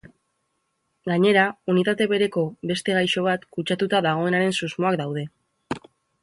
Gainera, 1.09 1.43
unitate 1.73 2.07
bereko 2.13 2.45
beste 2.71 2.95
gaixo 3.01 3.27
bat 3.27 3.45
kutsatuta 3.59 4.01
dagoenaren 4.07 4.57
susmoak 4.63 4.99
daude. 5.05 5.29